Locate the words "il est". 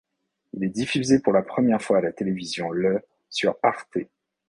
0.53-0.69